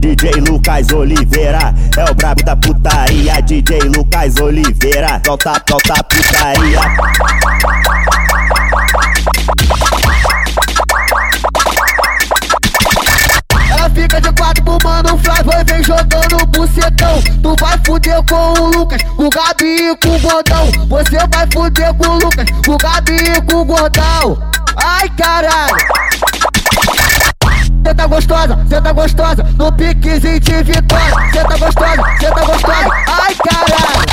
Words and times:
DJ 0.00 0.30
Lucas 0.48 0.90
Oliveira 0.92 1.74
é 1.94 2.10
o 2.10 2.14
brabo 2.14 2.42
da 2.42 2.56
putaria. 2.56 3.42
DJ 3.42 3.80
Lucas 3.80 4.34
Oliveira, 4.40 5.20
solta, 5.26 5.62
solta 5.68 6.02
putaria. 6.04 6.80
Ela 13.70 13.90
fica 13.90 14.20
de 14.22 14.32
quatro 14.32 14.64
pro 14.64 14.78
mano 14.82 15.18
Flávio 15.18 15.52
e 15.60 15.64
vem 15.64 15.84
jogando 15.84 16.46
bucetão. 16.46 17.22
Tu 17.42 17.56
vai 17.60 17.78
fuder 17.84 18.22
com 18.24 18.54
o 18.58 18.70
Lucas, 18.70 19.02
com 19.02 19.26
o 19.26 19.30
Gabi 19.30 19.90
e 19.90 19.96
com 19.98 20.16
o 20.16 20.18
Gordão. 20.20 20.66
Você 20.88 21.18
vai 21.30 21.46
fuder 21.52 21.94
com 21.94 22.08
o 22.08 22.14
Lucas, 22.14 22.46
com 22.64 22.72
o 22.72 22.78
Gabi 22.78 23.16
e 23.16 23.42
com 23.42 23.56
o 23.60 23.64
Gordão. 23.66 24.38
Ai 24.82 25.10
caralho! 25.10 26.59
Tá 28.00 28.06
gostosa, 28.06 28.58
cê 28.66 28.80
tá 28.80 28.92
gostosa, 28.94 29.42
no 29.58 29.70
piquezinho 29.72 30.40
de 30.40 30.62
vitória. 30.62 31.14
Cê 31.34 31.44
tá 31.44 31.56
gostosa, 31.58 32.02
cê 32.18 32.30
tá 32.30 32.44
gostosa, 32.46 32.88
ai 33.06 33.34
caralho. 33.34 34.06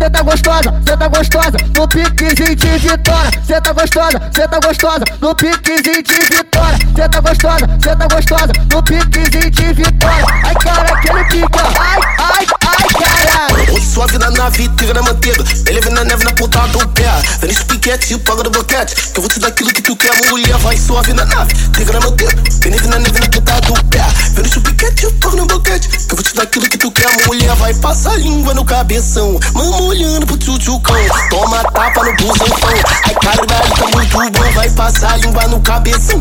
Cê 0.00 0.10
tá 0.10 0.22
gostosa, 0.22 0.82
cê 0.86 0.96
tá 0.96 1.08
gostosa, 1.08 1.56
no 1.76 1.86
piquezinho 1.86 2.56
de 2.56 2.78
vitória. 2.78 3.30
Cê 3.46 3.60
tá 3.60 3.72
gostosa, 3.74 4.20
cê 4.34 4.48
tá 4.48 4.58
gostosa, 4.64 5.04
no 5.20 5.34
piquezinho 5.34 6.02
de 6.02 6.34
vitória. 6.34 6.78
Cê 6.96 7.08
tá 7.10 7.20
gostosa, 7.20 7.66
cê 7.84 7.94
tá 7.94 8.08
gostosa, 8.08 8.52
no 8.72 8.82
piquezinho 8.82 9.50
de 9.50 9.72
vitória. 9.74 10.24
Ai 10.42 10.54
cara, 10.54 10.94
aquele 10.94 11.24
pica, 11.24 11.62
ai, 11.78 12.00
ai, 12.18 12.46
ai 12.66 12.88
caralho. 12.88 13.82
Suave 13.82 14.16
na 14.16 14.30
nave, 14.30 14.66
tira 14.76 14.94
na 14.94 15.02
manteiga. 15.02 15.44
Ele 15.68 15.80
vem 15.82 15.92
na 15.92 16.04
neve 16.04 16.24
na 16.24 16.32
ponta 16.32 16.66
do 16.68 16.88
pé. 16.88 17.04
Vem 17.40 17.52
piquete, 17.90 18.18
paga 18.18 18.42
do 18.44 18.50
boquete. 18.50 18.94
Que 18.94 19.18
eu 19.18 19.22
vou 19.22 19.28
te 19.28 19.40
dar 19.40 19.48
aquilo 19.48 19.72
que 19.72 19.82
tu 19.82 19.96
quer, 19.96 20.12
mulher. 20.28 20.56
Vai 20.58 20.76
suave 20.76 21.12
na 21.12 21.24
nave, 21.24 21.54
tira 21.72 21.92
na 21.94 22.00
manteiga. 22.00 22.36
Vem 22.60 22.72
neve 22.72 22.86
na 22.86 22.98
neve 22.98 23.18
na 23.18 23.28
ponta 23.28 23.60
do 23.62 23.84
pé. 23.84 24.04
Vem 24.34 24.44
nesse 24.44 24.60
piquete, 24.60 25.10
paga 25.14 25.36
no 25.36 25.46
boquete. 25.46 25.88
Que 25.88 26.12
eu 26.12 26.16
vou 26.16 26.22
te 26.22 26.34
dar 26.34 26.42
aquilo 26.44 26.68
que 26.68 26.78
tu 26.78 26.90
quer, 26.92 27.26
mulher. 27.26 27.54
Vai 27.56 27.74
passar 27.74 28.16
língua 28.18 28.54
no 28.54 28.64
cabeção. 28.64 29.38
Mama 29.54 29.82
olhando 29.82 30.26
pro 30.26 30.36
tchutchucão. 30.36 30.94
Toma 31.30 31.64
tapa 31.64 32.04
no 32.04 32.14
busanfão. 32.16 32.70
Ai, 33.04 33.14
caralho, 33.14 33.74
tá 33.74 33.96
muito 33.96 34.32
bom. 34.32 34.52
Vai 34.52 34.70
passar 34.70 35.18
língua 35.18 35.48
no 35.48 35.60
cabeção. 35.60 36.18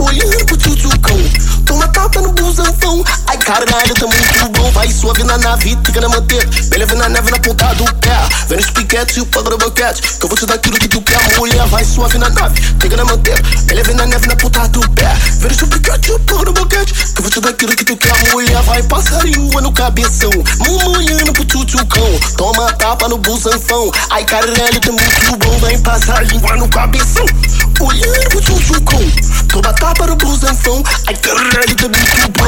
Olhando 0.00 0.46
pro 0.46 0.56
tchutchucão. 0.56 1.16
Toma 1.66 1.88
tapa 1.88 2.20
no 2.20 2.32
busanfão. 2.32 3.04
Ai, 3.26 3.38
caralho, 3.38 3.94
tá 3.94 4.06
muito 4.06 4.48
bom. 4.58 4.70
Vai 4.72 4.90
suave 4.90 5.22
na 5.24 5.38
nave, 5.38 5.76
fica 5.84 6.00
na 6.00 6.08
manteiga. 6.08 6.46
Beleza 6.68 6.94
na 6.94 7.08
neve 7.08 7.30
na 7.30 7.38
ponta 7.38 7.74
do 7.74 7.84
pé. 7.96 8.16
Vem 8.48 8.58
nos 8.58 8.70
piquete 8.70 9.18
e 9.18 9.22
o 9.22 9.26
pago 9.26 9.50
no 9.50 9.58
boquete. 9.58 10.02
Que 10.02 10.24
eu 10.24 10.28
vou 10.28 10.36
te 10.36 10.46
dar 10.46 10.54
aquilo 10.54 10.78
que 10.78 10.88
tu 10.88 11.00
quer, 11.02 11.36
mulher. 11.36 11.66
Vai 11.66 11.84
suave 11.84 12.18
na 12.18 12.28
nave, 12.30 12.60
fica 12.80 12.96
na 12.96 13.04
manteiga. 13.04 13.42
Beleza 13.64 13.94
na 13.94 14.06
neve 14.06 14.26
na 14.26 14.36
ponta 14.36 14.68
do 14.68 14.88
pé. 14.90 15.14
Vem 15.38 15.50
nos 15.50 15.62
piquete 15.62 16.10
e 16.10 16.12
o 16.12 16.20
pago 16.20 16.44
no 16.44 16.52
boquete. 16.52 16.92
Que 16.92 17.18
eu 17.18 17.22
vou 17.22 17.30
te 17.30 17.40
dar 17.40 17.50
aquilo 17.50 17.76
que 17.76 17.84
tu 17.84 17.96
quer, 17.96 18.30
mulher. 18.30 18.62
Vai 18.62 18.82
passar 18.82 19.24
língua 19.24 19.60
no 19.60 19.72
cabeção. 19.72 20.30
Mamulhando 20.58 21.32
pro 21.32 21.44
tchutchucão. 21.44 22.20
Toma 22.36 22.72
tapa 22.74 23.08
no 23.08 23.18
busanfão. 23.18 23.90
Ai, 24.10 24.24
caralho, 24.24 24.80
tá 24.80 24.92
muito 24.92 25.36
bom. 25.38 25.58
Vai 25.58 25.78
passar 25.78 26.24
língua 26.26 26.56
no 26.56 26.68
cabeção. 26.68 27.26
Olhando 27.80 28.28
pro 28.28 28.40
tchutchucão. 28.40 29.00
Toma 29.48 29.72
tapa 29.74 30.06
no 30.06 30.16
busanfão. 30.16 30.82
Ai, 31.06 31.16
caralho, 31.16 31.76
bom. 32.30 32.44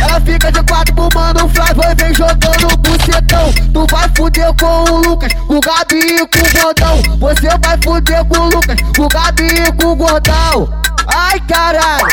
Ela 0.00 0.20
fica 0.20 0.52
de 0.52 0.62
quatro 0.62 0.94
pro 0.94 1.08
mano 1.14 1.48
Flávio 1.48 1.82
e 1.82 1.94
vem 1.94 2.14
jogando 2.14 2.76
bucetão. 2.78 3.52
Tu 3.72 3.86
vai 3.90 4.08
fuder 4.16 4.54
com 4.60 4.84
o 4.84 4.96
Lucas, 5.02 5.32
o 5.48 5.60
Gabi 5.60 5.98
e 5.98 6.26
com 6.26 6.38
o 6.38 6.62
Gordão. 6.62 7.02
Você 7.18 7.48
vai 7.48 7.78
fuder 7.82 8.24
com 8.26 8.38
o 8.38 8.44
Lucas, 8.50 8.76
o 8.98 9.08
Gabi 9.08 9.44
e 9.44 9.72
com 9.72 9.92
o 9.92 9.96
Gordão. 9.96 10.85
Ai 11.08 11.40
caralho! 11.40 12.06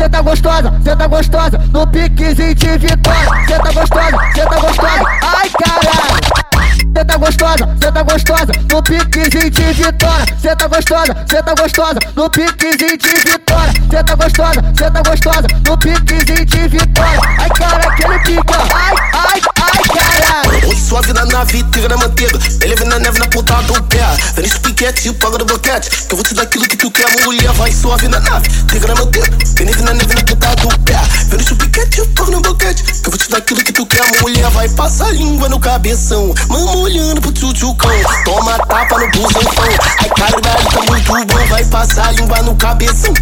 Cê 0.00 0.08
tá 0.08 0.22
gostosa, 0.22 0.72
cê 0.82 0.96
tá 0.96 1.06
gostosa, 1.06 1.58
no 1.72 1.86
piquezinho 1.86 2.54
de 2.54 2.78
vitória. 2.78 3.46
Cê 3.46 3.58
tá 3.58 3.72
gostosa, 3.72 4.16
cê 4.34 4.46
tá 4.46 4.58
gostosa, 4.58 5.04
ai 5.22 5.50
caralho! 5.50 6.40
Cê 6.96 7.04
tá 7.04 7.16
gostosa, 7.16 7.76
cê 7.80 7.92
tá 7.92 8.02
gostosa, 8.02 8.52
no 8.70 8.82
piquezinho 8.82 9.50
de 9.50 9.72
vitória. 9.72 10.26
Cê 10.40 10.56
tá 10.56 10.66
gostosa, 10.66 11.16
cê 11.28 11.42
tá 11.42 11.54
gostosa, 11.54 11.98
no 12.16 12.30
piquezinho 12.30 12.98
de 12.98 13.30
vitória. 13.30 13.72
Cê 13.90 14.02
tá 14.02 14.14
gostosa, 14.14 14.60
cê 14.76 14.90
tá 14.90 15.02
gostosa, 15.02 15.46
no 15.66 15.78
piquezinho 15.78 16.46
de 16.46 16.68
vitória. 16.68 17.20
Ai 17.38 17.48
cara, 17.50 17.88
aquele 17.88 18.18
pica, 18.20 18.49
na 21.40 21.88
na 21.88 21.96
manteiga. 21.96 22.38
Ele 22.60 22.76
vem 22.76 22.86
na 22.86 22.98
neve 22.98 23.18
na 23.18 23.26
ponta 23.26 23.62
do 23.62 23.82
pé. 23.84 24.04
Vem 24.34 24.44
nesse 24.44 24.60
piquete 24.60 25.10
paga 25.14 25.38
no 25.38 25.46
boquete. 25.46 25.88
Que 25.90 26.12
eu 26.12 26.16
vou 26.16 26.24
te 26.24 26.34
dar 26.34 26.42
aquilo 26.42 26.68
que 26.68 26.76
tu 26.76 26.90
quer, 26.90 27.24
mulher. 27.24 27.50
Vai 27.52 27.72
suave 27.72 28.08
na 28.08 28.20
nave, 28.20 28.46
tira 28.68 28.88
na 28.88 28.94
manteiga. 28.94 29.30
Vem 29.56 29.66
na 29.82 29.94
neve 29.94 30.14
na 30.14 30.22
ponta 30.22 30.54
do 30.56 30.78
pé. 30.80 31.00
Vem 31.28 31.38
nesse 31.38 31.54
piquete 31.54 32.06
paga 32.08 32.30
no 32.30 32.40
boquete. 32.42 32.82
Que 32.82 33.06
eu 33.06 33.10
vou 33.10 33.18
te 33.18 33.30
dar 33.30 33.38
aquilo 33.38 33.64
que 33.64 33.72
tu 33.72 33.86
quer, 33.86 34.20
mulher. 34.20 34.50
Vai 34.50 34.68
passar 34.68 35.14
língua 35.14 35.48
no 35.48 35.58
cabeção. 35.58 36.34
Mama 36.48 36.76
olhando 36.76 37.22
pro 37.22 37.32
tchutchucão. 37.32 37.90
Toma 38.24 38.58
tapa 38.58 38.98
no 38.98 39.10
busanfão. 39.10 39.64
Ai, 39.98 40.08
caralho, 40.10 40.42
tá 40.42 40.82
muito 40.82 41.26
bom. 41.26 41.46
Vai 41.48 41.64
passar 41.64 42.12
língua 42.14 42.42
no 42.42 42.54
cabeção. 42.56 43.14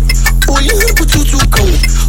Olhando 0.49 0.95
pro 0.95 1.07
tchutchucão. 1.07 1.67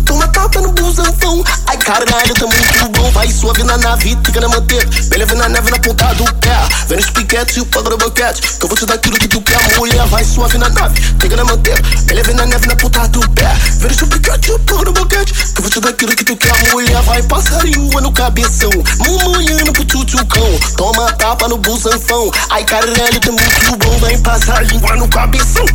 Toma 0.09 0.28
tapa 0.30 0.59
no 0.59 0.72
busanfão. 0.72 1.44
Ai, 1.68 1.78
caralho, 1.78 2.34
tá 2.34 2.47
muito 2.47 2.90
bom. 2.97 3.12
Vai 3.12 3.30
suave 3.30 3.62
na 3.62 3.78
nave, 3.78 4.18
fica 4.25 4.42
na 4.42 4.50
manteiga. 4.50 4.90
Beleza 5.08 5.36
na 5.36 5.47
neve 5.47 5.70
na 5.70 5.78
ponta 5.78 6.12
do 6.16 6.24
pé. 6.34 6.58
Vem 6.88 6.97
nos 6.97 7.12
piquete 7.12 7.59
e 7.59 7.62
o 7.62 7.66
pago 7.68 7.92
no 7.92 7.97
boquete. 7.97 8.42
Que 8.42 8.66
eu 8.66 8.68
vou 8.68 8.75
te 8.75 8.88
dar 8.88 8.96
aquilo 8.96 9.20
que 9.20 9.28
tu 9.28 9.40
quer, 9.42 9.78
mulher. 9.78 10.03
Vai 10.08 10.24
suave 10.24 10.58
na 10.58 10.68
nave, 10.70 11.00
fica 11.00 11.36
na 11.36 11.44
manteiga. 11.46 11.80
Beleza 12.06 12.34
na 12.34 12.47
neve 12.47 12.66
na 12.66 12.75
ponta 12.75 13.08
do 13.09 13.20
pé. 13.30 13.53
Vem 13.78 13.88
nos 13.88 13.97
piquete 13.97 14.50
e 14.50 14.53
o 14.53 14.59
pago 14.59 14.86
no 14.86 14.94
boquete. 14.94 15.31
Que 15.31 15.59
eu 15.59 15.62
vou 15.62 15.70
te 15.70 15.80
dar 15.80 15.90
aquilo 15.90 16.16
que 16.16 16.24
tu 16.24 16.36
quer, 16.36 16.72
mulher. 16.72 17.02
Vai 17.03 17.22
passar 17.22 17.64
língua 17.64 18.02
no 18.02 18.12
cabeção. 18.12 18.72
Mama 18.97 19.38
olhando 19.38 19.72
pro 19.72 19.86
tchutchucão. 19.86 20.59
Toma 20.76 21.14
tapa 21.14 21.47
no 21.47 21.58
busanfão. 21.58 22.31
Ai, 22.50 22.64
caralho, 22.64 23.20
tá 23.20 23.31
muito 23.31 23.78
bom. 23.78 23.96
Vai 24.00 24.18
passar 24.18 24.66
língua 24.66 24.96
no 24.96 25.08
cabeção. 25.08 25.66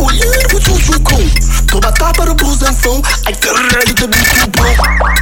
Olhando 0.00 0.48
pro 0.48 0.60
tchutchucão. 0.60 1.18
Toma 1.66 1.92
tapa 1.92 2.24
no 2.24 2.34
busanfão. 2.34 3.02
Ai, 3.26 3.34
caralho, 3.34 3.94
tá 3.94 4.06
muito 4.06 4.50
bom. 4.56 5.17